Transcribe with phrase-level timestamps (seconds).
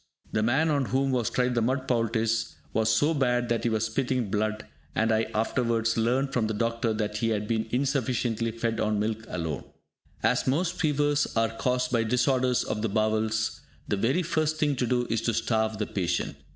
[0.31, 3.85] The man on whom was tried the mud poultice was so bad that he was
[3.85, 8.79] spitting blood, and I afterwards learnt from the doctor that he had been insufficiently fed
[8.79, 9.63] on milk alone.
[10.23, 14.87] As most fevers are caused by disorders of the bowels, the very first thing to
[14.87, 16.35] do is to starve the patient.